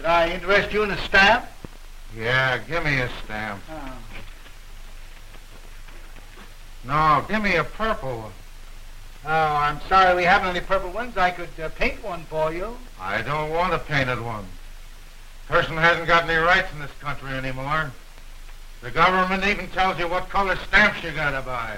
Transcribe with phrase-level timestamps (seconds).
[0.00, 1.44] Did I interest you in a stamp?
[2.16, 3.60] Yeah, give me a stamp.
[3.70, 3.98] Oh.
[6.84, 8.32] No, give me a purple one.
[9.26, 11.18] Oh, I'm sorry we haven't any purple ones.
[11.18, 12.78] I could uh, paint one for you.
[12.98, 14.46] I don't want a painted one.
[15.48, 17.92] Person hasn't got any rights in this country anymore.
[18.80, 21.76] The government even tells you what color stamps you gotta buy.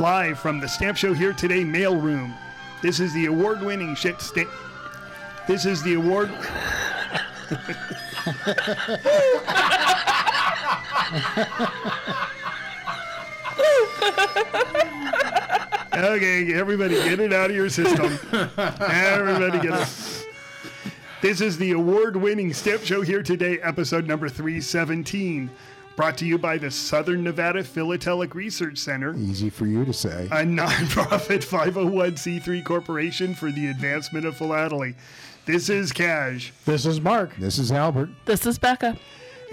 [0.00, 2.32] Live from the Stamp Show Here Today mailroom.
[2.80, 4.48] This is the award winning shit stamp.
[5.46, 6.30] This is the award.
[15.94, 18.18] okay, everybody get it out of your system.
[18.80, 20.26] everybody get it.
[21.20, 25.50] This is the award winning Stamp Show Here Today, episode number 317.
[26.00, 30.28] Brought to you by the Southern Nevada Philatelic Research Center, Easy for you to say.
[30.32, 34.94] a nonprofit 501c3 corporation for the advancement of philately.
[35.44, 37.36] This is Cash, This is Mark.
[37.36, 38.08] This is Albert.
[38.24, 38.96] This is Becca.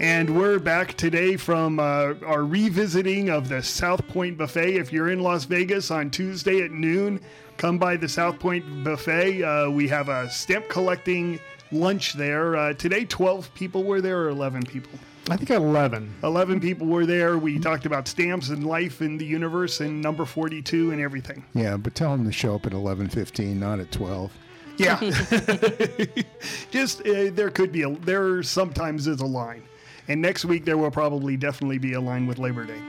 [0.00, 4.76] and we're back today from uh, our revisiting of the South Point Buffet.
[4.76, 7.20] If you're in Las Vegas on Tuesday at noon,
[7.58, 9.42] come by the South Point Buffet.
[9.44, 11.40] Uh, we have a stamp collecting
[11.72, 12.56] lunch there.
[12.56, 14.98] Uh, today, 12 people were there, or 11 people?
[15.30, 16.16] I think 11.
[16.22, 17.36] 11 people were there.
[17.38, 21.44] We talked about stamps and life in the universe and number 42 and everything.
[21.54, 24.32] Yeah, but tell them to show up at 11:15, not at 12.
[24.78, 24.98] Yeah.
[26.70, 29.62] Just uh, there could be a there sometimes is a line.
[30.08, 32.80] And next week there will probably definitely be a line with Labor Day.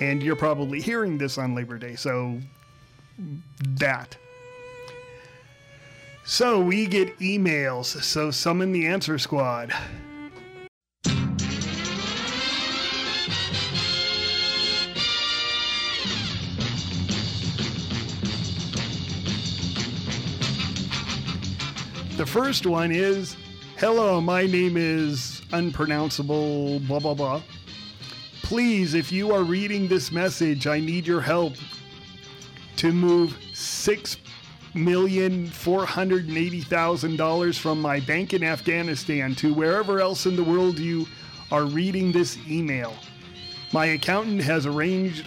[0.00, 2.40] And you're probably hearing this on Labor Day, so
[3.60, 4.16] that.
[6.24, 7.84] So we get emails.
[8.02, 9.72] So summon the answer squad.
[22.16, 23.36] The first one is
[23.76, 27.42] Hello, my name is unpronounceable, blah, blah, blah.
[28.42, 31.52] Please, if you are reading this message, I need your help
[32.76, 34.16] to move six
[34.72, 40.24] million four hundred and eighty thousand dollars from my bank in Afghanistan to wherever else
[40.24, 41.06] in the world you
[41.52, 42.94] are reading this email.
[43.74, 45.26] My accountant has arranged.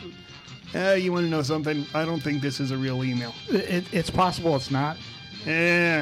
[0.73, 1.85] Uh, you want to know something?
[1.94, 3.35] I don't think this is a real email.
[3.47, 4.97] It, it's possible it's not.
[5.45, 6.01] Eh.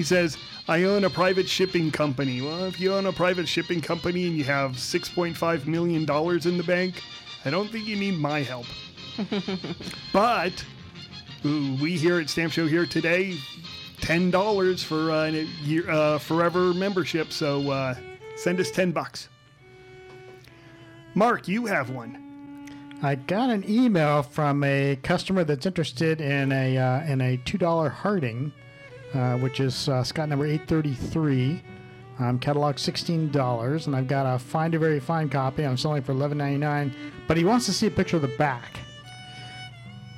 [0.00, 2.40] He says, I own a private shipping company.
[2.40, 6.64] Well, if you own a private shipping company and you have $6.5 million in the
[6.66, 7.02] bank,
[7.44, 8.64] I don't think you need my help.
[10.14, 10.64] but
[11.44, 13.36] ooh, we here at Stamp Show here today,
[13.98, 17.30] $10 for uh, a year, uh, forever membership.
[17.30, 17.94] So uh,
[18.36, 19.28] send us 10 bucks.
[21.14, 22.66] Mark, you have one.
[23.02, 27.58] I got an email from a customer that's interested in a uh, in a two
[27.58, 28.54] dollar Harding,
[29.14, 31.62] uh, which is uh, Scott number eight thirty three,
[32.18, 35.64] um, catalog sixteen dollars, and I've got a Find a very fine copy.
[35.64, 36.92] I'm selling for $11.99,
[37.26, 38.78] but he wants to see a picture of the back.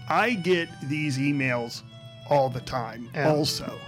[0.08, 1.82] I get these emails
[2.28, 3.30] all the time, Yeah.
[3.30, 3.78] also.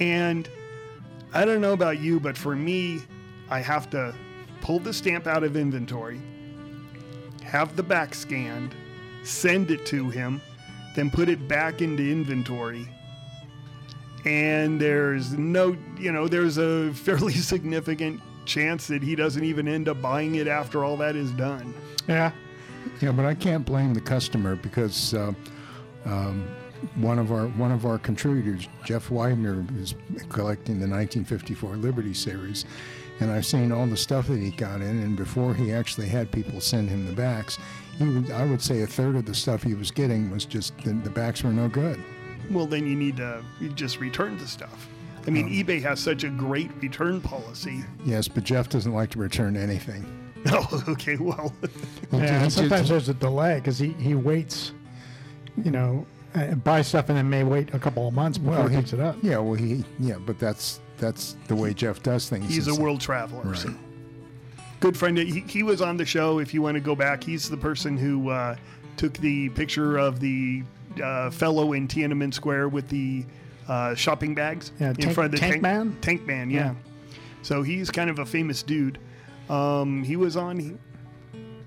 [0.00, 0.48] And
[1.32, 3.00] I don't know about you, but for me,
[3.50, 4.14] I have to
[4.62, 6.20] pull the stamp out of inventory,
[7.44, 8.74] have the back scanned,
[9.22, 10.40] send it to him,
[10.96, 12.88] then put it back into inventory.
[14.24, 19.88] And there's no, you know, there's a fairly significant chance that he doesn't even end
[19.88, 21.72] up buying it after all that is done.
[22.08, 22.32] Yeah,
[23.00, 25.32] Yeah, but I can't blame the customer because uh,
[26.04, 26.48] um,
[26.96, 29.94] one of our one of our contributors, Jeff Widener, is
[30.28, 32.64] collecting the 1954 Liberty Series,
[33.20, 35.02] and I've seen all the stuff that he got in.
[35.02, 37.58] And before he actually had people send him the backs,
[37.98, 40.76] he would, I would say a third of the stuff he was getting was just
[40.78, 42.02] the, the backs were no good.
[42.50, 43.42] Well, then you need to
[43.74, 44.88] just return the stuff.
[45.26, 47.84] I mean, eBay has such a great return policy.
[48.04, 50.04] Yes, but Jeff doesn't like to return anything.
[50.52, 51.16] Oh, okay.
[51.18, 51.52] Well,
[52.12, 52.44] yeah.
[52.44, 54.72] And sometimes there's a delay because he he waits,
[55.62, 56.06] you know,
[56.64, 59.00] buy stuff and then may wait a couple of months before he he- picks it
[59.00, 59.16] up.
[59.20, 62.48] Yeah, well, he yeah, but that's that's the way Jeff does things.
[62.48, 63.54] he's a world traveler.
[63.54, 63.68] So.
[63.68, 63.76] Right.
[64.80, 65.18] good friend.
[65.18, 66.38] He, he was on the show.
[66.38, 68.56] If you want to go back, he's the person who uh,
[68.96, 70.62] took the picture of the
[71.02, 73.24] uh, fellow in Tiananmen Square with the
[73.68, 75.96] uh, shopping bags Yeah, in Tank- front of the Tank Man?
[76.00, 76.58] Tank Man, yeah.
[76.58, 76.74] Yeah.
[77.42, 78.98] So he's kind of a famous dude.
[79.48, 80.58] Um, he was on.
[80.58, 80.72] He,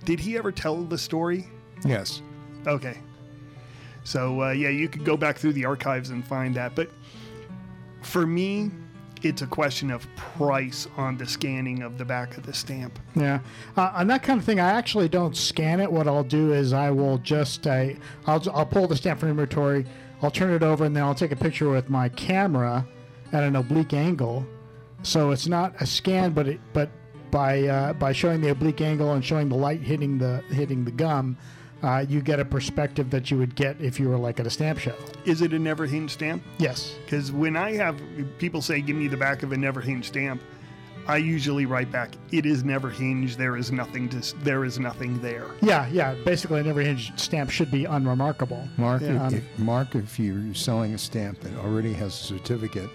[0.05, 1.47] did he ever tell the story?
[1.85, 2.21] Yes.
[2.67, 2.97] Okay.
[4.03, 6.75] So uh, yeah, you could go back through the archives and find that.
[6.75, 6.89] But
[8.01, 8.69] for me,
[9.23, 12.99] it's a question of price on the scanning of the back of the stamp.
[13.15, 13.39] Yeah,
[13.77, 15.91] uh, on that kind of thing, I actually don't scan it.
[15.91, 17.89] What I'll do is I will just uh,
[18.27, 19.85] I'll I'll pull the stamp from inventory,
[20.21, 22.85] I'll turn it over, and then I'll take a picture with my camera
[23.31, 24.45] at an oblique angle,
[25.01, 26.89] so it's not a scan, but it but
[27.31, 30.91] by uh, by showing the oblique angle and showing the light hitting the hitting the
[30.91, 31.37] gum,
[31.83, 34.49] uh, you get a perspective that you would get if you were like at a
[34.49, 34.95] stamp show.
[35.25, 36.41] Is it a never hinge stamp?
[36.57, 36.95] Yes.
[37.05, 37.99] Because when I have
[38.39, 40.41] people say, "Give me the back of a never hinge stamp,"
[41.07, 43.37] I usually write back, "It is never hinged.
[43.37, 44.35] There is nothing to.
[44.37, 46.15] There is nothing there." Yeah, yeah.
[46.25, 48.67] Basically, a never hinged stamp should be unremarkable.
[48.77, 49.27] Mark, Yeah.
[49.27, 52.89] if, if- Mark, if you're selling a stamp that already has a certificate,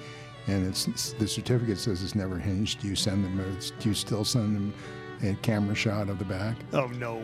[0.46, 3.38] and it's the certificate says it's never hinged, do you send them?
[3.40, 4.74] A, do you still send them
[5.22, 6.56] a camera shot of the back?
[6.72, 7.22] Oh no.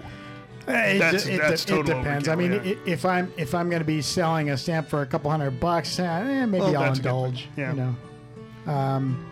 [0.66, 2.26] It, That's- it, that's it total depends.
[2.28, 2.74] overkill, I mean, yeah.
[2.86, 5.98] if I'm if I'm going to be selling a stamp for a couple hundred bucks,
[5.98, 7.26] eh, maybe Well, I'll that's a good point.
[7.34, 7.48] indulge.
[7.56, 7.70] Yeah.
[7.74, 7.94] You
[8.66, 8.72] know.
[8.72, 9.26] Um,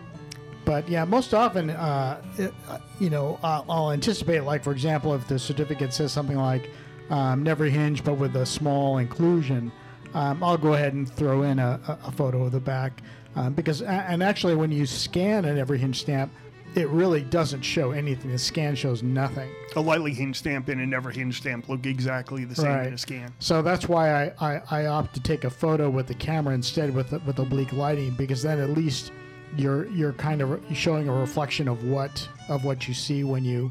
[0.64, 2.22] but yeah, most often, uh,
[2.68, 6.70] uh, you know, I'll, I'll anticipate, like for example, if the certificate says something like
[7.10, 9.72] um, "never hinge," but with a small inclusion,
[10.14, 13.02] um, I'll go ahead and throw in a, a, a photo of the back
[13.34, 16.30] um, because, and actually, when you scan an every hinge stamp,
[16.74, 18.30] it really doesn't show anything.
[18.30, 19.50] The scan shows nothing.
[19.76, 22.98] A lightly hinged stamp and a never hinged stamp look exactly the same in a
[22.98, 23.32] scan.
[23.40, 26.94] So that's why I, I, I opt to take a photo with the camera instead
[26.94, 29.12] with with oblique lighting because then at least
[29.56, 33.70] you're you're kind of showing a reflection of what of what you see when you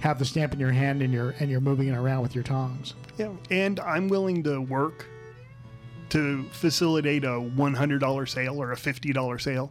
[0.00, 2.44] have the stamp in your hand and you're and you're moving it around with your
[2.44, 2.94] tongs.
[3.16, 5.06] Yeah, and I'm willing to work
[6.10, 9.70] to facilitate a $100 sale or a $50 sale.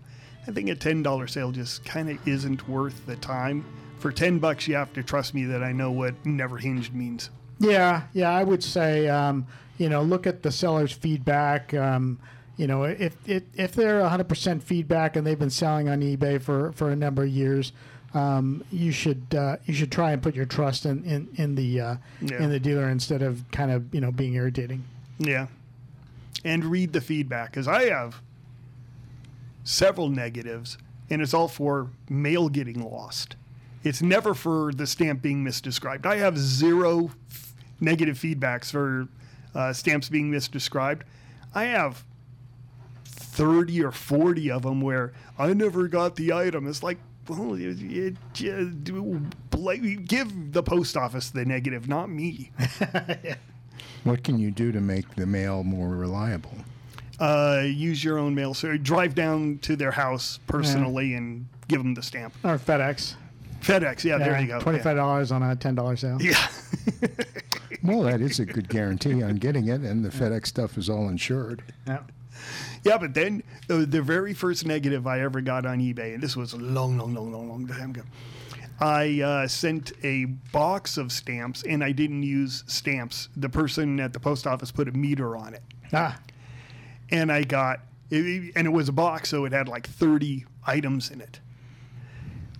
[0.50, 3.64] I think a $10 sale just kind of isn't worth the time.
[4.00, 7.30] For 10 bucks, you have to trust me that I know what never hinged means.
[7.60, 9.46] Yeah, yeah, I would say um,
[9.78, 11.74] you know look at the seller's feedback.
[11.74, 12.18] Um,
[12.56, 16.72] you know, if if, if they're 100% feedback and they've been selling on eBay for,
[16.72, 17.74] for a number of years,
[18.14, 21.82] um, you should uh, you should try and put your trust in in, in the
[21.82, 22.42] uh, Yeah.
[22.42, 24.86] in the dealer instead of kind of you know being irritating.
[25.20, 25.48] Yeah.
[26.46, 28.22] And read the feedback because I have
[29.64, 30.78] several negatives,
[31.10, 33.36] and it's all for mail getting lost.
[33.84, 36.06] It's never for the stamp being misdescribed.
[36.06, 39.08] I have zero f- negative feedbacks for
[39.56, 41.02] uh, stamps being misdescribed.
[41.56, 42.04] I have
[43.06, 46.68] 30 or 40 of them where I never got the item.
[46.68, 46.98] It's like,
[47.28, 49.22] well, you, you, you do-
[50.06, 52.52] give the post office the negative, not me.
[54.06, 56.56] What can you do to make the mail more reliable?
[57.20, 58.54] Uh, use your own mail.
[58.54, 62.34] So drive down to their house personally and give them the stamp.
[62.44, 63.16] Or FedEx.
[63.62, 64.60] FedEx, yeah, there you go.
[64.60, 66.18] Twenty five dollars on a ten dollar sale.
[66.22, 66.48] Yeah.
[67.82, 71.08] Well, that is a good guarantee on getting it, and the FedEx stuff is all
[71.08, 71.64] insured.
[71.88, 72.00] Yeah.
[72.84, 76.36] yeah, but then uh, the very first negative I ever got on eBay, and this
[76.36, 78.02] was a long, long, long, long, long time ago.
[78.82, 83.30] I uh, sent a box of stamps, and I didn't use stamps.
[83.36, 85.64] The person at the post office put a meter on it.
[85.94, 86.18] Ah,
[87.12, 91.12] and I got it, and it was a box, so it had like 30 items
[91.12, 91.40] in it.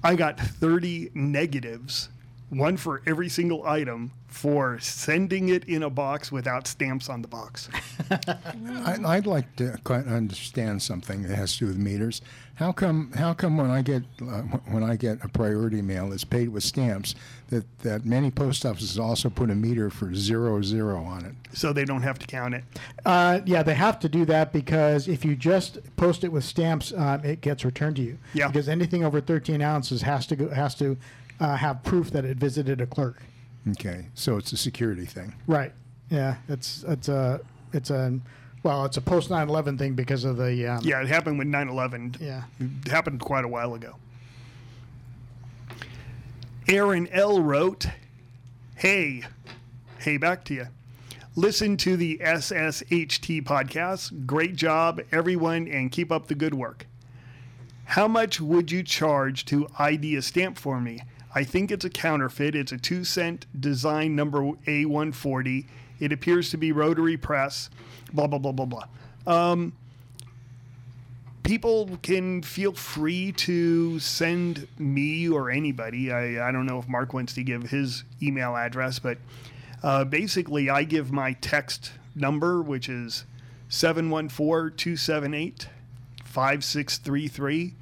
[0.04, 2.10] I got 30 negatives,
[2.50, 7.28] one for every single item, for sending it in a box without stamps on the
[7.28, 7.70] box.
[8.12, 12.22] I, I'd like to quite understand something that has to do with meters.
[12.56, 13.12] How come?
[13.14, 16.64] How come when I get uh, when I get a priority mail that's paid with
[16.64, 17.16] stamps,
[17.50, 21.36] that that many post offices also put a meter for zero zero on it?
[21.54, 22.64] so they don't have to count it.
[23.06, 26.94] Uh, yeah, they have to do that because if you just post it with stamps,
[26.96, 28.18] um, it gets returned to you.
[28.34, 28.48] Yeah.
[28.48, 30.98] Because anything over 13 ounces has to go, has to
[31.40, 33.22] uh, have proof that it visited a clerk.
[33.72, 35.34] Okay, so it's a security thing.
[35.48, 35.74] Right.
[36.10, 36.36] Yeah.
[36.48, 37.40] It's it's a
[37.74, 38.20] it's a
[38.64, 41.70] well it's a post 9/11 thing because of the um, Yeah, it happened with 9
[41.70, 42.16] 11.
[42.20, 42.44] yeah.
[42.60, 43.96] It happened quite a while ago.
[46.68, 47.42] Aaron L.
[47.42, 47.88] wrote,
[48.76, 49.24] Hey,
[50.00, 50.68] hey, back to you.
[51.36, 54.26] Listen to the SSHT podcast.
[54.26, 56.86] Great job, everyone, and keep up the good work.
[57.86, 61.02] How much would you charge to ID a stamp for me?
[61.34, 62.56] I think it's a counterfeit.
[62.56, 65.66] It's a two cent design number A140.
[66.00, 67.70] It appears to be rotary press,
[68.14, 69.68] blah, blah, blah, blah, blah.
[71.44, 76.12] people can feel free to send me or anybody.
[76.12, 79.18] I, I don't know if Mark wants to give his email address, but
[79.84, 83.26] uh, basically, I give my text number, which is
[83.70, 85.68] 714 278
[86.26, 87.74] 5633.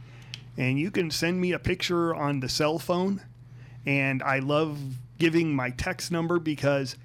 [0.57, 3.21] And you can send me a picture on the cell phone.
[3.87, 4.77] And I love
[5.17, 6.97] giving my text number because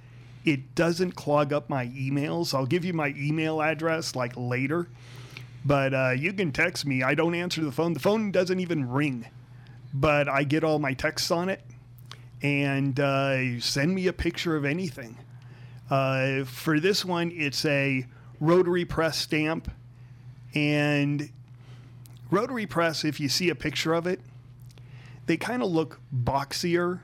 [0.45, 2.53] it doesn't clog up my emails.
[2.53, 4.89] I'll give you my email address like later,
[5.65, 7.05] but uh, you can text me.
[7.05, 7.95] I don't answer the phone.
[7.95, 9.27] The phone doesn't even ring,
[9.95, 11.63] but I get all my texts on it.
[12.43, 15.17] And uh, send me a picture of anything.
[15.89, 18.05] Uh, for this one, it's a
[18.41, 19.71] rotary press stamp.
[20.53, 21.31] And
[22.33, 24.21] rotary press, if you see a picture of it,
[25.27, 27.01] they kind of look boxier.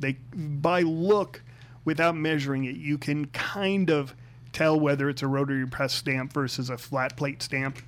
[0.00, 1.42] They by look,
[1.84, 4.14] without measuring it, you can kind of
[4.52, 7.78] tell whether it's a rotary press stamp versus a flat plate stamp.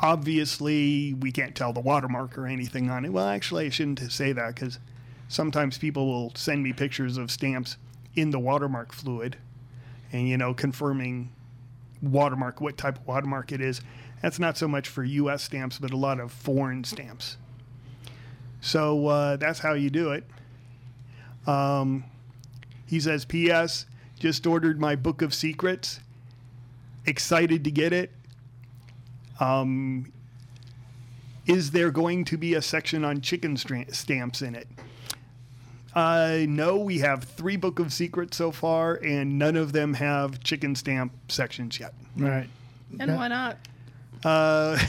[0.00, 3.12] Obviously, we can't tell the watermark or anything on it.
[3.12, 4.78] Well, actually, I shouldn't say that because
[5.28, 7.76] sometimes people will send me pictures of stamps
[8.14, 9.36] in the watermark fluid
[10.12, 11.32] and, you know, confirming
[12.00, 13.80] watermark, what type of watermark it is.
[14.22, 15.42] That's not so much for U.S.
[15.42, 17.36] stamps, but a lot of foreign stamps.
[18.60, 20.24] So uh, that's how you do it.
[21.46, 22.04] Um,
[22.86, 23.86] he says, P.S.
[24.18, 26.00] Just ordered my book of secrets.
[27.06, 28.12] Excited to get it.
[29.40, 30.12] Um,
[31.46, 34.68] is there going to be a section on chicken stra- stamps in it?
[35.94, 40.42] Uh, no, we have three book of secrets so far, and none of them have
[40.44, 41.94] chicken stamp sections yet.
[42.16, 42.48] Right.
[43.00, 43.56] And why not?
[44.24, 44.78] Uh,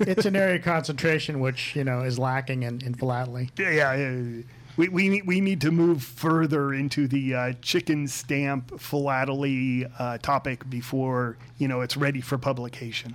[0.00, 3.50] it's an area of concentration which you know is lacking in, in philately.
[3.56, 4.42] yeah, yeah,
[4.76, 10.18] we, we, need, we need to move further into the uh, chicken stamp philately uh,
[10.18, 13.14] topic before you know it's ready for publication.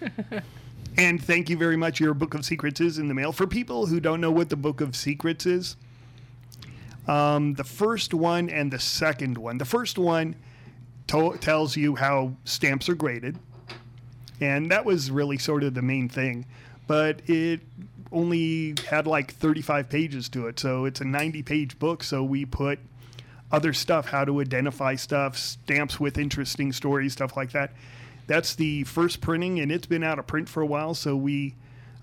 [0.98, 2.00] and thank you very much.
[2.00, 3.32] Your book of secrets is in the mail.
[3.32, 5.76] For people who don't know what the book of secrets is,
[7.08, 9.58] um, the first one and the second one.
[9.58, 10.36] The first one
[11.08, 13.38] to- tells you how stamps are graded,
[14.40, 16.46] and that was really sort of the main thing.
[16.86, 17.60] But it
[18.12, 22.02] only had like 35 pages to it, so it's a 90 page book.
[22.02, 22.78] So we put
[23.52, 27.72] other stuff, how to identify stuff, stamps with interesting stories, stuff like that.
[28.26, 31.54] That's the first printing, and it's been out of print for a while, so we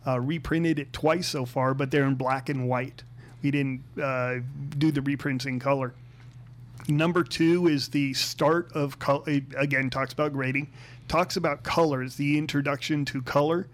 [0.06, 3.04] uh, reprinted it twice so far, but they're in black and white.
[3.42, 4.40] We didn't uh,
[4.78, 5.94] do the reprints in color.
[6.88, 9.24] Number two is the start of color.
[9.58, 10.70] Again, talks about grading,
[11.10, 13.68] talks about colors, the introduction to color,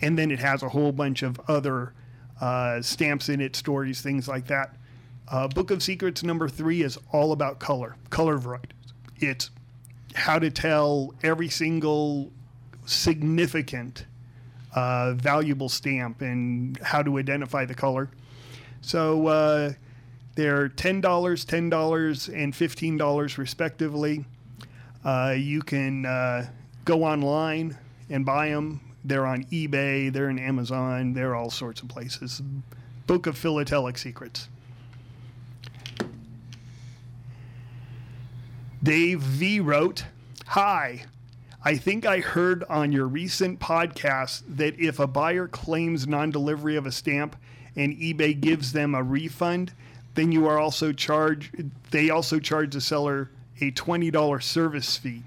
[0.00, 1.94] and then it has a whole bunch of other
[2.40, 4.76] uh, stamps in it, stories, things like that.
[5.28, 8.70] Uh, Book of Secrets number three is all about color, color varieties.
[9.16, 9.50] It's
[10.14, 12.30] how to tell every single
[12.86, 14.06] significant,
[14.76, 18.10] uh, valuable stamp and how to identify the color.
[18.80, 19.72] So uh,
[20.34, 24.24] they're $10, $10, and $15 respectively.
[25.04, 26.48] Uh, you can uh,
[26.84, 27.76] go online
[28.10, 28.80] and buy them.
[29.04, 32.42] They're on eBay, they're in Amazon, they're all sorts of places.
[33.06, 34.48] Book of Philatelic Secrets.
[38.82, 40.04] Dave V wrote,
[40.48, 41.04] Hi,
[41.64, 46.76] I think I heard on your recent podcast that if a buyer claims non delivery
[46.76, 47.36] of a stamp
[47.76, 49.72] and eBay gives them a refund,
[50.14, 53.30] then you are also charged, they also charge the seller
[53.60, 55.22] a $20 service fee.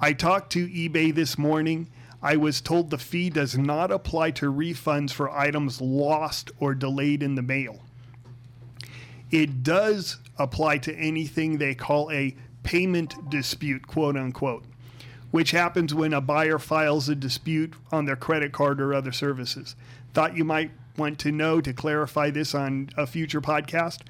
[0.00, 1.88] I talked to eBay this morning.
[2.22, 7.22] I was told the fee does not apply to refunds for items lost or delayed
[7.22, 7.80] in the mail.
[9.30, 14.64] It does apply to anything they call a payment dispute, quote unquote,
[15.30, 19.74] which happens when a buyer files a dispute on their credit card or other services.
[20.14, 24.00] Thought you might want to know to clarify this on a future podcast.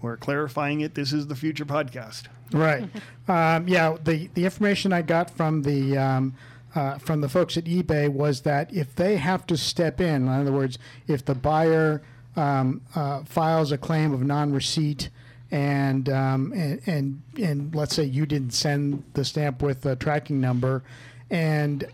[0.00, 0.94] We're clarifying it.
[0.94, 2.24] This is the future podcast.
[2.52, 2.84] Right.
[3.28, 3.96] um, yeah.
[4.02, 6.34] The the information I got from the um,
[6.74, 10.28] uh, from the folks at eBay was that if they have to step in, in
[10.28, 12.02] other words, if the buyer
[12.36, 15.08] um, uh, files a claim of non-receipt
[15.50, 20.40] and, um, and and and let's say you didn't send the stamp with the tracking
[20.40, 20.82] number,
[21.30, 21.86] and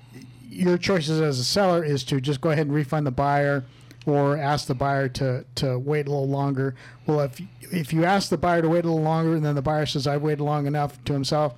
[0.48, 3.64] your choices as a seller is to just go ahead and refund the buyer
[4.06, 6.74] or ask the buyer to, to wait a little longer.
[7.06, 7.40] Well, if
[7.72, 10.06] if you ask the buyer to wait a little longer and then the buyer says
[10.06, 11.54] I've waited long enough to himself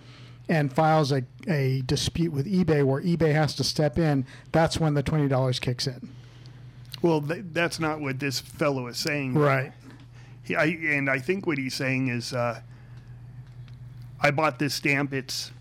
[0.49, 4.95] and files a, a dispute with eBay where eBay has to step in, that's when
[4.95, 6.11] the twenty dollars kicks in.
[7.01, 9.35] Well, th- that's not what this fellow is saying.
[9.35, 9.73] Right.
[10.43, 12.61] He, I, and I think what he's saying is, uh,
[14.21, 15.13] I bought this stamp.
[15.13, 15.53] It's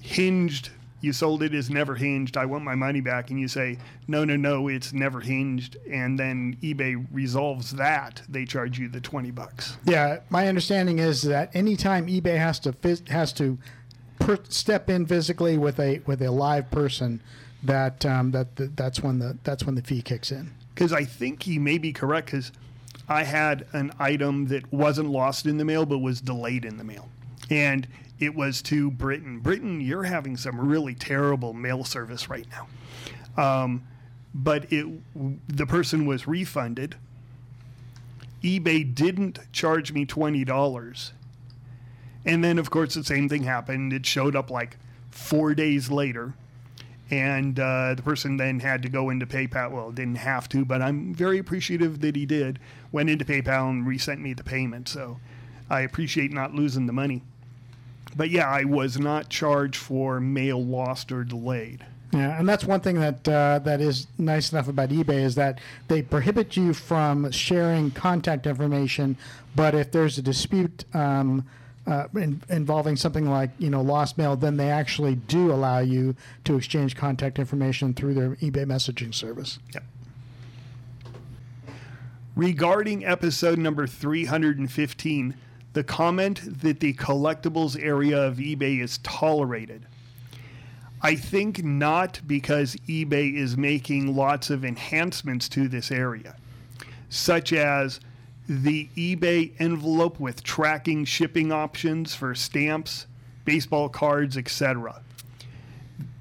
[0.00, 0.70] hinged
[1.00, 2.36] you sold it as never hinged.
[2.36, 3.30] I want my money back.
[3.30, 5.76] And you say, no, no, no, it's never hinged.
[5.90, 8.22] And then eBay resolves that.
[8.28, 9.76] They charge you the 20 bucks.
[9.84, 12.74] Yeah, my understanding is that anytime eBay has to
[13.08, 13.58] has to
[14.18, 17.22] per- step in physically with a with a live person,
[17.62, 20.52] that um, that that that's when the that's when the fee kicks in.
[20.74, 22.52] Because I think he may be correct because
[23.08, 26.84] I had an item that wasn't lost in the mail but was delayed in the
[26.84, 27.08] mail.
[27.50, 27.88] And
[28.20, 29.40] it was to Britain.
[29.40, 32.66] Britain, you're having some really terrible mail service right now.
[33.42, 33.86] Um,
[34.34, 34.86] but it,
[35.48, 36.96] the person was refunded.
[38.42, 41.12] eBay didn't charge me $20.
[42.24, 43.92] And then, of course, the same thing happened.
[43.92, 44.76] It showed up like
[45.10, 46.34] four days later.
[47.10, 49.70] And uh, the person then had to go into PayPal.
[49.70, 52.58] Well, didn't have to, but I'm very appreciative that he did.
[52.92, 54.88] Went into PayPal and resent me the payment.
[54.88, 55.18] So
[55.70, 57.22] I appreciate not losing the money.
[58.16, 61.84] But yeah, I was not charged for mail lost or delayed.
[62.12, 65.58] Yeah, and that's one thing that uh, that is nice enough about eBay is that
[65.88, 69.16] they prohibit you from sharing contact information,
[69.54, 71.46] but if there's a dispute um,
[71.86, 76.16] uh, in, involving something like you know lost mail, then they actually do allow you
[76.44, 79.58] to exchange contact information through their eBay messaging service.
[79.74, 79.84] Yep.
[82.36, 85.34] Regarding episode number 315,
[85.72, 89.86] the comment that the collectibles area of eBay is tolerated.
[91.00, 96.34] I think not because eBay is making lots of enhancements to this area,
[97.08, 98.00] such as
[98.48, 103.06] the eBay envelope with tracking shipping options for stamps,
[103.44, 105.02] baseball cards, etc.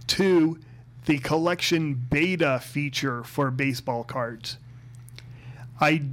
[0.06, 0.60] Two,
[1.06, 4.58] the collection beta feature for baseball cards.
[5.80, 6.04] I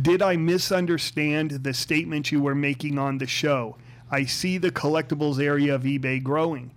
[0.00, 3.76] did I misunderstand the statement you were making on the show?
[4.10, 6.70] I see the collectibles area of eBay growing.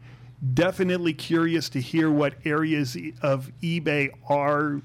[0.54, 4.82] Definitely curious to hear what areas of eBay are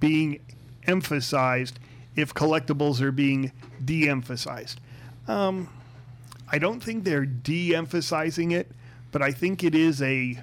[0.00, 0.40] being
[0.86, 1.78] emphasized
[2.16, 3.52] if collectibles are being
[3.84, 4.80] de emphasized.
[5.26, 5.68] Um,
[6.50, 8.70] I don't think they're de emphasizing it,
[9.10, 10.42] but I think it is a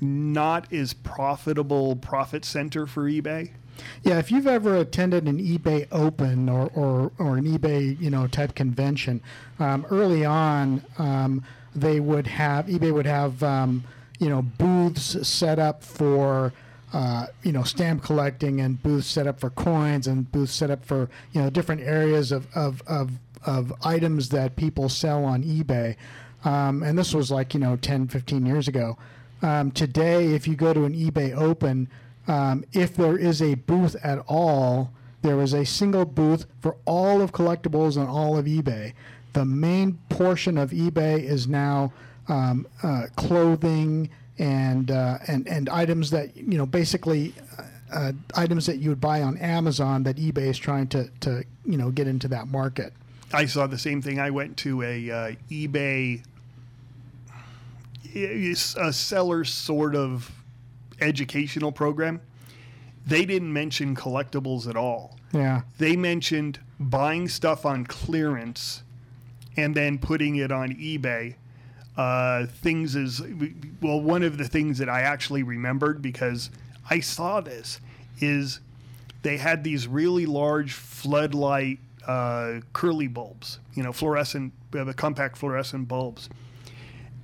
[0.00, 3.50] not as profitable profit center for eBay.
[4.02, 8.26] Yeah, if you've ever attended an eBay Open or, or, or an eBay you know
[8.26, 9.20] type convention,
[9.58, 13.84] um, early on um, they would have eBay would have um,
[14.18, 16.52] you know booths set up for
[16.92, 20.84] uh, you know stamp collecting and booths set up for coins and booths set up
[20.84, 23.12] for you know different areas of of, of,
[23.46, 25.96] of items that people sell on eBay.
[26.44, 28.96] Um, and this was like you know 10, 15 years ago.
[29.42, 31.88] Um, today, if you go to an eBay Open,
[32.28, 37.20] um, if there is a booth at all, there is a single booth for all
[37.20, 38.92] of collectibles on all of eBay.
[39.32, 41.92] The main portion of eBay is now
[42.28, 47.34] um, uh, clothing and uh, and and items that you know basically
[47.92, 51.76] uh, items that you would buy on Amazon that eBay is trying to to you
[51.76, 52.92] know get into that market.
[53.32, 54.18] I saw the same thing.
[54.18, 56.22] I went to a uh, eBay,
[58.14, 60.32] a seller sort of
[61.00, 62.20] educational program.
[63.06, 65.16] They didn't mention collectibles at all.
[65.32, 68.82] Yeah, They mentioned buying stuff on clearance
[69.56, 71.34] and then putting it on eBay.
[71.96, 73.20] Uh, things is
[73.80, 76.50] well, one of the things that I actually remembered because
[76.88, 77.80] I saw this
[78.20, 78.60] is
[79.22, 85.88] they had these really large floodlight uh, curly bulbs, you know, fluorescent, uh, compact fluorescent
[85.88, 86.28] bulbs.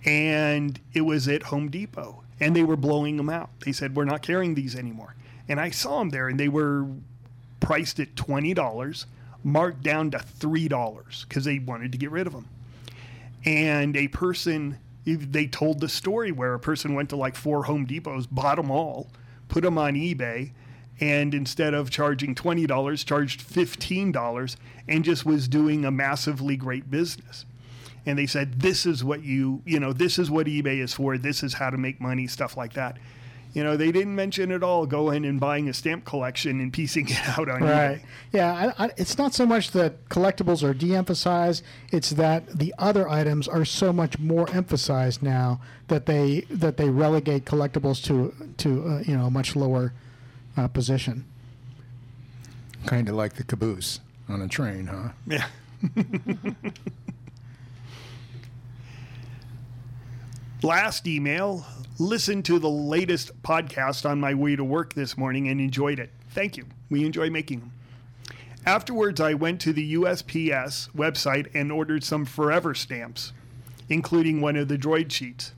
[0.04, 3.50] And it was at Home Depot, and they were blowing them out.
[3.64, 5.14] They said, We're not carrying these anymore.
[5.48, 6.86] And I saw them there, and they were
[7.60, 9.06] priced at $20,
[9.44, 12.48] marked down to $3 because they wanted to get rid of them.
[13.44, 17.86] And a person, they told the story where a person went to like four Home
[17.86, 19.08] Depots, bought them all,
[19.48, 20.50] put them on eBay,
[20.98, 24.56] and instead of charging $20, charged $15
[24.88, 27.44] and just was doing a massively great business.
[28.06, 31.18] And they said, this is what you, you know, this is what eBay is for.
[31.18, 32.96] This is how to make money, stuff like that.
[33.52, 37.08] You know, they didn't mention at all going and buying a stamp collection and piecing
[37.10, 37.98] it out on right.
[37.98, 38.02] eBay.
[38.32, 43.08] Yeah, I, I, it's not so much that collectibles are de-emphasized; it's that the other
[43.08, 48.88] items are so much more emphasized now that they that they relegate collectibles to to
[48.88, 49.94] uh, you know a much lower
[50.58, 51.24] uh, position.
[52.84, 55.08] Kind of like the caboose on a train, huh?
[55.26, 55.46] Yeah.
[60.62, 61.64] Last email.
[61.98, 66.10] Listened to the latest podcast on my way to work this morning and enjoyed it.
[66.30, 66.66] Thank you.
[66.90, 67.72] We enjoy making them.
[68.66, 73.32] Afterwards, I went to the USPS website and ordered some forever stamps,
[73.88, 75.52] including one of the droid sheets.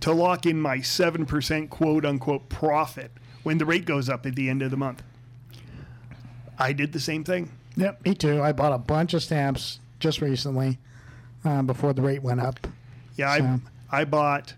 [0.00, 3.10] to lock in my 7% quote unquote profit
[3.42, 5.02] when the rate goes up at the end of the month.
[6.58, 7.50] I did the same thing.
[7.76, 8.42] Yep, me too.
[8.42, 10.78] I bought a bunch of stamps just recently
[11.44, 12.66] uh, before the rate went up.
[13.16, 13.60] Yeah, So-
[14.00, 14.54] I, bought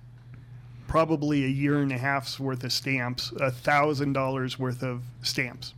[0.88, 5.74] probably a year and a half's worth of stamps, a thousand dollars worth of stamps,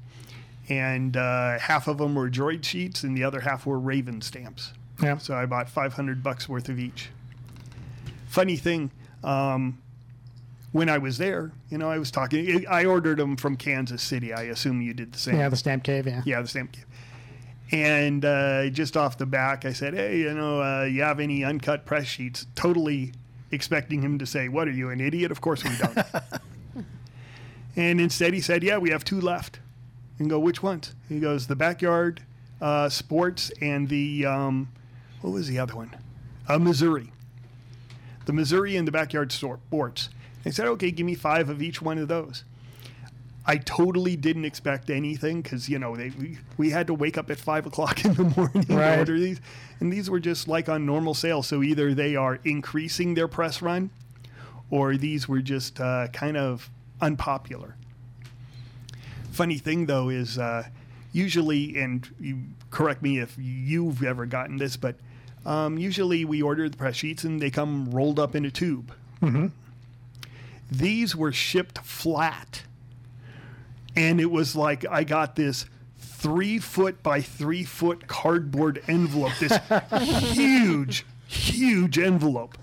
[0.68, 4.72] and uh, half of them were Droid sheets, and the other half were Raven stamps.
[5.02, 5.18] Yeah.
[5.18, 7.10] So I bought 500 bucks worth of each.
[8.28, 8.90] Funny thing,
[9.24, 9.78] um,
[10.72, 12.66] when I was there, you know, I was talking.
[12.68, 14.32] I ordered them from Kansas City.
[14.32, 15.36] I assume you did the same.
[15.36, 16.06] Yeah, the stamp cave.
[16.06, 16.22] Yeah.
[16.24, 16.84] Yeah, the stamp cave.
[17.70, 21.44] And uh, just off the back, I said, "Hey, you know, uh, you have any
[21.44, 23.12] uncut press sheets?" Totally
[23.50, 25.98] expecting him to say, "What are you, an idiot?" Of course we don't.
[27.76, 29.60] and instead, he said, "Yeah, we have two left."
[30.18, 32.22] And go, "Which ones?" He goes, "The backyard
[32.60, 34.68] uh, sports and the um,
[35.20, 35.94] what was the other one?
[36.48, 37.12] Uh, Missouri.
[38.26, 40.10] The Missouri and the backyard sports."
[40.44, 42.44] I said, "Okay, give me five of each one of those."
[43.46, 47.30] I totally didn't expect anything because you know they we, we had to wake up
[47.30, 48.92] at five o'clock in the morning Right.
[48.94, 49.40] to order these,
[49.80, 51.42] and these were just like on normal sale.
[51.42, 53.88] So either they are increasing their press run,
[54.70, 56.68] or these were just uh, kind of
[57.00, 57.76] unpopular.
[59.30, 60.64] Funny thing though is uh,
[61.12, 62.38] usually, and you
[62.70, 64.96] correct me if you've ever gotten this, but
[65.46, 68.92] um, usually we order the press sheets and they come rolled up in a tube.
[70.70, 72.64] These were shipped flat
[73.96, 75.66] and it was like I got this
[75.98, 79.58] three foot by three foot cardboard envelope, this
[80.34, 82.58] huge, huge envelope.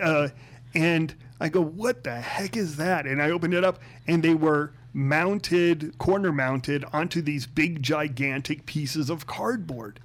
[0.00, 0.28] Uh,
[0.74, 3.06] and I go, what the heck is that?
[3.06, 8.66] And I opened it up, and they were mounted, corner mounted onto these big, gigantic
[8.66, 10.00] pieces of cardboard.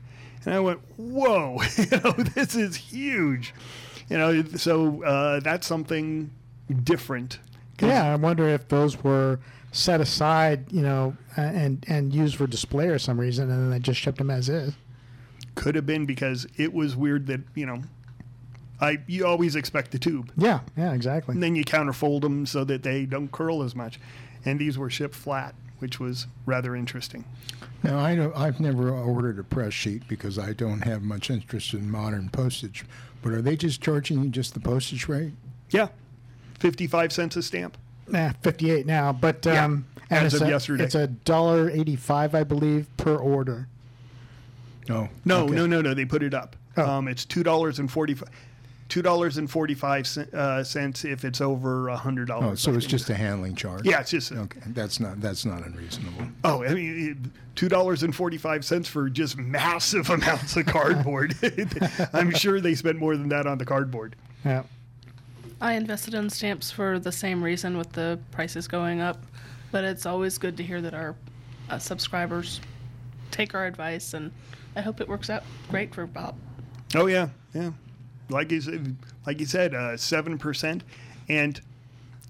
[0.45, 3.53] And I went, whoa, you know, this is huge.
[4.09, 6.29] You know, so uh, that's something
[6.83, 7.39] different.
[7.79, 9.39] Yeah, I wonder if those were
[9.73, 13.79] set aside, you know, and and used for display or some reason, and then they
[13.79, 14.73] just shipped them as is.
[15.55, 17.81] could have been because it was weird that you know
[18.81, 21.33] i you always expect the tube Yeah, yeah, exactly.
[21.33, 23.99] and then you counterfold them so that they don't curl as much
[24.45, 27.23] and these were shipped flat which was rather interesting
[27.83, 31.73] Now, I don't, I've never ordered a press sheet because I don't have much interest
[31.73, 32.85] in modern postage.
[33.21, 35.33] But are they just charging you just the postage rate?
[35.69, 35.89] yeah
[36.59, 40.51] 55 cents a stamp Nah, fifty-eight now, but Yeah, um, and as it's of a,
[40.51, 40.83] yesterday.
[40.83, 43.67] it's a dollar eighty-five, I believe, per order.
[44.89, 45.07] No.
[45.23, 45.55] no Okay.
[45.55, 46.83] no no no they put it up Oh.
[46.89, 48.23] um, it's $2.45
[48.89, 52.91] $2.45 cent- uh, cents if it's over a hundred dollars Oh, so I it's think.
[52.91, 53.85] just a handling charge.
[53.85, 56.27] yeah it's just Okay, that's not that's not unreasonable.
[56.43, 61.35] Oh, I mean, two dollars and forty-five cents for just massive amounts of cardboard.
[62.13, 64.15] I'm sure they spent more than that on the cardboard.
[64.43, 64.63] Yeah.
[65.63, 69.25] I invested in stamps for the same reason with the prices going up,
[69.71, 71.15] but it's always good to hear that our
[71.69, 72.59] uh, subscribers
[73.31, 74.33] take our advice, and
[74.75, 76.35] I hope it works out great for Bob.
[76.93, 77.71] Oh yeah, yeah.
[78.27, 80.83] Like you said, like you said, uh, seven percent,
[81.29, 81.61] and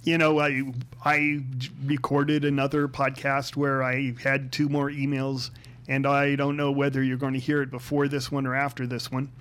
[0.03, 0.71] you know, I
[1.03, 1.39] I
[1.85, 5.49] recorded another podcast where I had two more emails,
[5.87, 8.85] and I don't know whether you're going to hear it before this one or after
[8.85, 9.31] this one.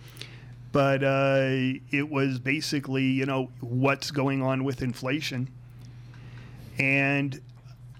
[0.72, 5.48] But uh, it was basically, you know, what's going on with inflation.
[6.78, 7.40] And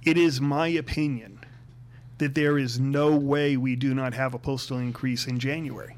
[0.05, 1.39] it is my opinion
[2.19, 5.97] that there is no way we do not have a postal increase in January.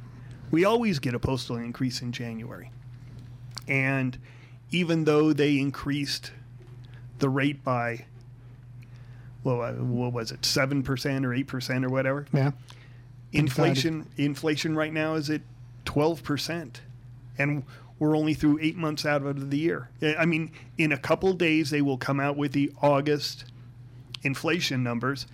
[0.51, 2.71] We always get a postal increase in January.
[3.69, 4.19] And
[4.71, 6.33] even though they increased
[7.19, 8.07] the rate by,
[9.43, 10.85] well, uh, what was it, 7%
[11.25, 12.27] or 8% or whatever?
[12.33, 12.53] Yeah.
[13.33, 15.43] Inflation, inflation right now is at
[15.95, 16.77] 12%.
[17.39, 17.65] And
[17.99, 19.91] we're only through eight months out of the year.
[20.19, 23.45] I mean, in a couple days, they will come out with the August
[24.23, 25.27] inflation numbers.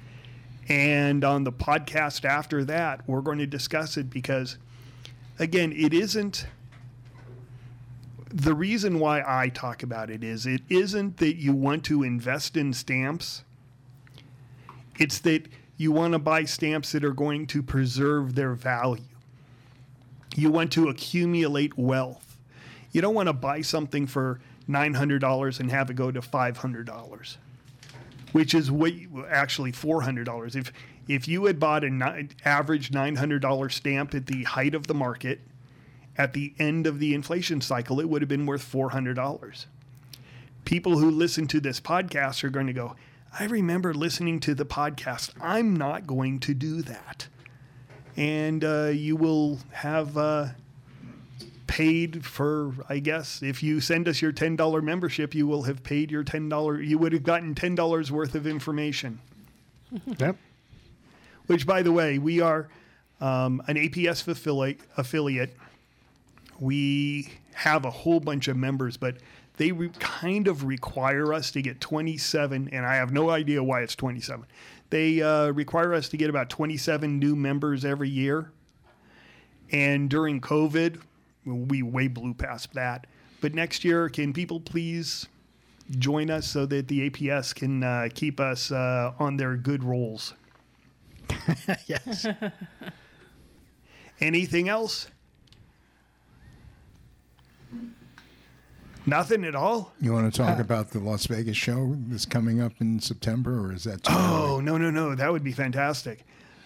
[0.68, 4.58] And on the podcast after that, we're going to discuss it because,
[5.38, 6.46] again, it isn't.
[8.32, 12.56] The reason why I talk about it is it isn't that you want to invest
[12.56, 13.42] in stamps,
[14.98, 19.09] it's that you want to buy stamps that are going to preserve their value.
[20.36, 22.36] You want to accumulate wealth.
[22.92, 27.36] You don't want to buy something for $900 and have it go to $500
[28.32, 30.56] which is what you, actually four hundred dollars.
[30.56, 30.72] If
[31.08, 34.94] if you had bought an average nine hundred dollar stamp at the height of the
[34.94, 35.40] market,
[36.16, 39.66] at the end of the inflation cycle, it would have been worth four hundred dollars.
[40.64, 42.96] People who listen to this podcast are going to go.
[43.38, 45.30] I remember listening to the podcast.
[45.40, 47.28] I'm not going to do that,
[48.16, 50.16] and uh, you will have.
[50.16, 50.48] Uh,
[51.70, 56.10] paid for, I guess, if you send us your $10 membership, you will have paid
[56.10, 59.20] your $10, you would have gotten $10 worth of information.
[60.18, 60.36] Yep.
[61.46, 62.68] Which, by the way, we are
[63.20, 65.56] um, an APS affiliate, affiliate.
[66.58, 69.16] We have a whole bunch of members, but
[69.56, 73.82] they re- kind of require us to get 27, and I have no idea why
[73.82, 74.44] it's 27.
[74.90, 78.50] They uh, require us to get about 27 new members every year.
[79.72, 81.00] And during COVID,
[81.44, 83.06] we way blew past that.
[83.40, 85.28] But next year, can people please
[85.98, 90.34] join us so that the APS can uh, keep us uh, on their good rolls?
[91.86, 92.26] yes.
[94.20, 95.08] Anything else?
[99.06, 99.92] Nothing at all?
[100.00, 103.72] You want to talk about the Las Vegas show that's coming up in September, or
[103.72, 104.22] is that too early?
[104.22, 105.14] Oh, no, no, no.
[105.14, 106.24] That would be fantastic.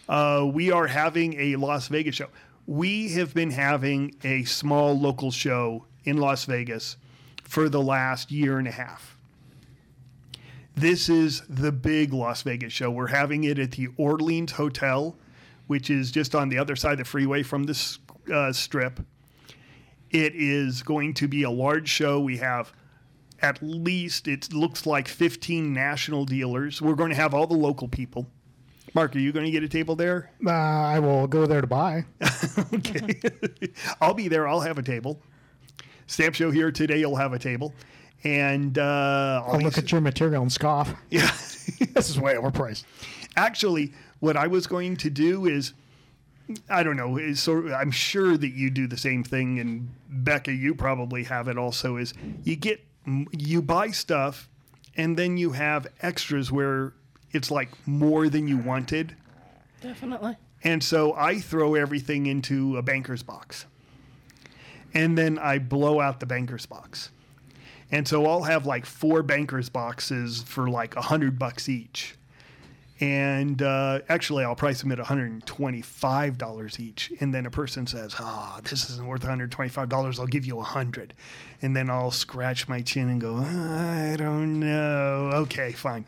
[0.09, 2.29] Uh, we are having a Las Vegas show.
[2.67, 6.97] We have been having a small local show in Las Vegas
[7.45, 9.17] for the last year and a half.
[10.77, 12.91] This is the big Las Vegas show.
[12.91, 15.17] We're having it at the Orleans Hotel,
[15.69, 18.01] which is just on the other side of the freeway from this
[18.33, 19.01] uh, strip.
[20.15, 22.21] It is going to be a large show.
[22.21, 22.73] We have
[23.43, 26.81] at least, it looks like 15 national dealers.
[26.81, 28.31] We're going to have all the local people.
[28.95, 30.31] Mark, are you going to get a table there?
[30.47, 32.05] Uh, I will go there to buy.
[32.75, 33.21] okay.
[34.01, 34.47] I'll be there.
[34.47, 35.21] I'll have a table.
[36.07, 37.01] Stamp show here today.
[37.01, 37.75] You'll have a table.
[38.23, 40.95] And uh, I'll look at your material and scoff.
[41.11, 41.31] Yeah.
[41.95, 42.85] This is way overpriced.
[43.37, 45.73] Actually, what I was going to do is,
[46.69, 47.33] I don't know.
[47.35, 51.57] Sort I'm sure that you do the same thing, and Becca, you probably have it
[51.57, 51.97] also.
[51.97, 52.85] Is you get
[53.33, 54.49] you buy stuff,
[54.97, 56.93] and then you have extras where
[57.33, 59.17] it's like more than you wanted,
[59.81, 60.37] Definitely.
[60.63, 63.67] and so I throw everything into a banker's box,
[64.93, 67.11] and then I blow out the banker's box.
[67.91, 72.17] And so I'll have like four bankers boxes for like a hundred bucks each.
[73.05, 77.13] And uh, actually, I'll price them at $125 each.
[77.21, 80.19] And then a person says, "Ah, this isn't worth $125.
[80.19, 81.13] I'll give you a hundred."
[81.61, 86.07] And then I'll scratch my chin and go, "I don't know." Okay, fine.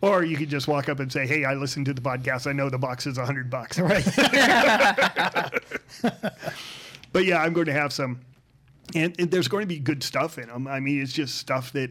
[0.00, 2.46] Or you could just walk up and say, "Hey, I listened to the podcast.
[2.46, 4.04] I know the box is a hundred bucks." Right.
[7.10, 8.20] But yeah, I'm going to have some,
[8.94, 10.68] and, and there's going to be good stuff in them.
[10.68, 11.90] I mean, it's just stuff that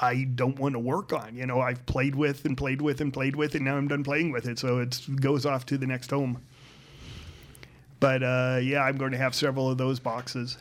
[0.00, 1.36] I don't want to work on.
[1.36, 4.04] You know, I've played with and played with and played with, and now I'm done
[4.04, 4.58] playing with it.
[4.58, 6.42] So it goes off to the next home.
[7.98, 10.58] But uh, yeah, I'm going to have several of those boxes.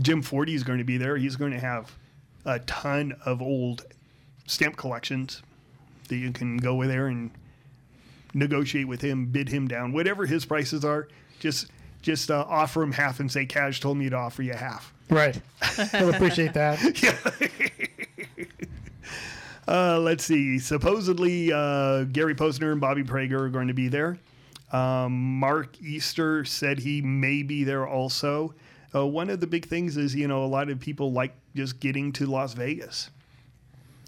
[0.00, 1.16] Jim Forty is going to be there.
[1.16, 1.94] He's going to have
[2.44, 3.84] a ton of old
[4.46, 5.42] stamp collections
[6.08, 7.30] that you can go there and
[8.32, 11.08] negotiate with him, bid him down, whatever his prices are.
[11.40, 11.66] Just
[12.00, 15.40] just uh, offer him half and say, "Cash told me to offer you half." right.
[15.92, 16.78] He'll appreciate that.
[19.68, 20.58] Uh, let's see.
[20.58, 24.18] Supposedly, uh, Gary Posner and Bobby Prager are going to be there.
[24.72, 28.54] Um, Mark Easter said he may be there also.
[28.94, 31.80] Uh, one of the big things is, you know, a lot of people like just
[31.80, 33.10] getting to Las Vegas.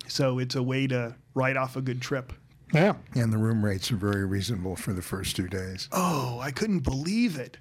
[0.09, 2.33] So it's a way to write off a good trip.
[2.73, 2.95] Yeah.
[3.15, 5.89] And the room rates are very reasonable for the first two days.
[5.93, 7.59] Oh, I couldn't believe it.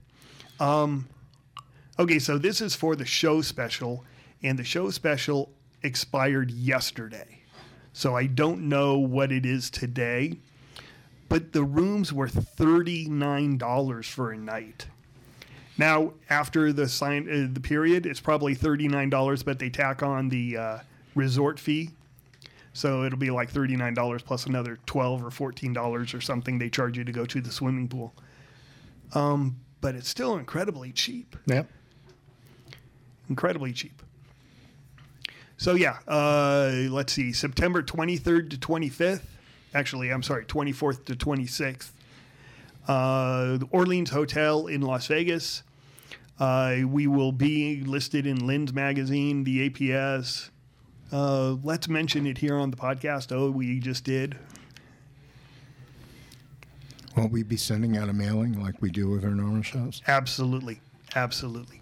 [0.60, 1.08] Um,
[1.98, 4.06] okay, so this is for the show special,
[4.42, 5.52] and the show special
[5.84, 7.39] expired yesterday.
[7.94, 10.38] So I don't know what it is today,
[11.28, 14.88] but the rooms were $39 for a night.
[15.78, 20.58] Now, after the sign uh, the period, it's probably $39, but they tack on the
[20.58, 20.80] uh,
[21.16, 21.92] resort fee.
[22.74, 27.04] So it'll be like $39 plus another 12 or $14 or something they charge you
[27.04, 28.14] to go to the swimming pool.
[29.14, 31.36] Um, but it's still incredibly cheap.
[31.48, 31.70] Yep.
[33.30, 34.02] Incredibly cheap.
[35.60, 39.24] So yeah, uh, let's see, September 23rd to 25th.
[39.74, 41.92] Actually, I'm sorry, 24th to 26th.
[42.88, 45.64] Uh, the Orleans Hotel in Las Vegas.
[46.40, 50.50] Uh, we will be listed in Linn's magazine, the APS.
[51.12, 53.36] Uh, let's mention it here on the podcast.
[53.36, 54.38] Oh, we just did.
[57.18, 60.02] Won't we be sending out a mailing like we do with our normal shows?
[60.08, 60.80] Absolutely,
[61.18, 61.82] absolutely.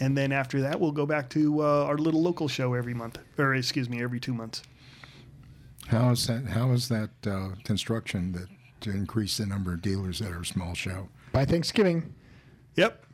[0.00, 3.18] And then after that, we'll go back to uh, our little local show every month,
[3.38, 4.62] or excuse me, every two months.
[5.88, 6.46] How is that?
[6.46, 8.46] How is that uh, construction that
[8.82, 11.08] to increase the number of dealers at our small show?
[11.32, 12.14] By Thanksgiving.
[12.76, 13.04] Yep.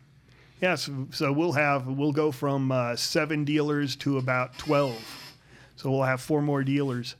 [0.63, 4.97] Yeah, so, so we'll have we'll go from uh, seven dealers to about twelve.
[5.77, 7.17] So we'll have four more dealers,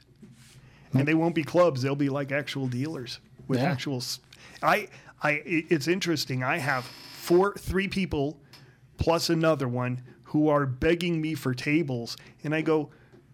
[0.95, 3.19] and they won't be clubs; they'll be like actual dealers.
[3.49, 3.71] with Yeah.
[3.71, 3.97] actual.
[3.99, 4.21] s-
[4.63, 4.89] I
[5.23, 6.43] I i- it's interesting.
[6.43, 8.39] I have four three people
[8.97, 12.91] plus another one who are begging me for tables, and I go,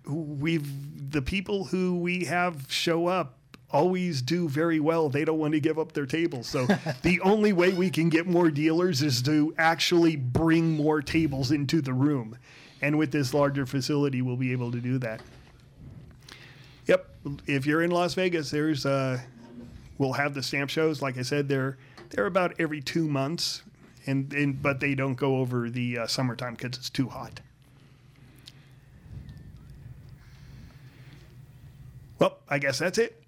[0.07, 3.39] we've the people who we have show up
[3.71, 5.09] always do very well.
[5.09, 6.47] They don't want to give up their tables.
[6.47, 6.67] So
[7.03, 11.81] the only way we can get more dealers is to actually bring more tables into
[11.81, 12.37] the room.
[12.81, 15.23] And with this larger facility, we'll be able to do that.
[16.87, 17.09] Yep.
[17.47, 19.21] If you're in Las Vegas, there's uh
[19.99, 21.01] we'll have the stamp shows.
[21.01, 21.79] Like I said, they're
[22.11, 23.63] they're about every two months,
[24.07, 27.41] and, and but they don't go over the uh, summertime because it's too hot.
[32.19, 33.22] Well, I guess that's it.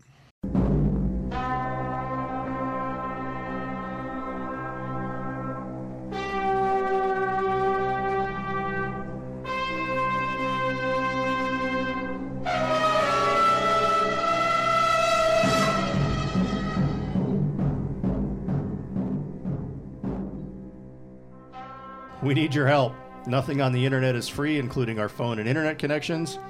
[22.35, 22.97] We need your help.
[23.29, 26.41] Nothing on the internet is free, including our phone and internet connections.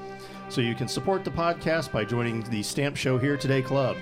[0.48, 3.98] So you can support the podcast by joining the Stamp Show Here Today Club.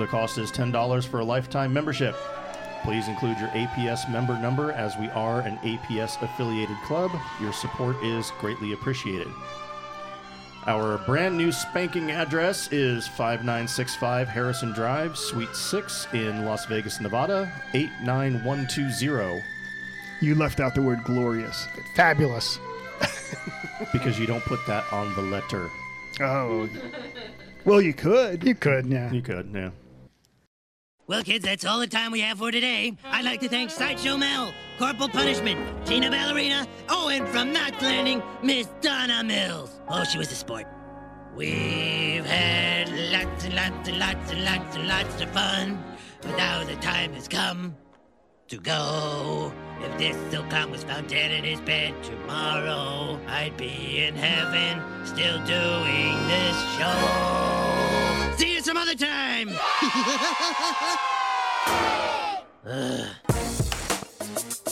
[0.00, 2.16] The cost is $10 for a lifetime membership.
[2.82, 7.12] Please include your APS member number as we are an APS affiliated club.
[7.40, 9.28] Your support is greatly appreciated.
[10.66, 17.52] Our brand new spanking address is 5965 Harrison Drive, Suite 6 in Las Vegas, Nevada,
[17.74, 19.51] 89120.
[20.22, 21.66] You left out the word glorious.
[21.96, 22.60] Fabulous.
[23.92, 25.68] because you don't put that on the letter.
[26.20, 26.68] Oh.
[27.64, 28.44] Well, you could.
[28.44, 29.10] You could, yeah.
[29.10, 29.70] You could, yeah.
[31.08, 32.96] Well, kids, that's all the time we have for today.
[33.04, 38.22] I'd like to thank Sideshow Mel, Corporal Punishment, Tina Ballerina, oh, and from Knots Landing,
[38.44, 39.80] Miss Donna Mills.
[39.88, 40.66] Oh, she was a sport.
[41.34, 45.84] We've had lots and lots and lots and lots and lots of fun,
[46.20, 47.74] but now the time has come
[48.48, 49.52] to go.
[49.84, 55.38] If this Silcon was found dead in his bed tomorrow, I'd be in heaven still
[55.44, 58.36] doing this show.
[58.36, 59.50] See you some other time.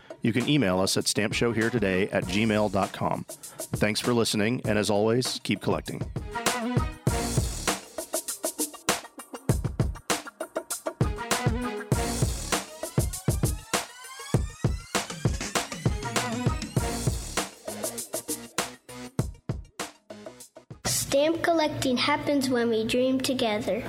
[0.21, 3.25] you can email us at stampshowheretoday at gmail.com.
[3.27, 6.01] Thanks for listening, and as always, keep collecting.
[20.85, 23.83] Stamp collecting happens when we dream together.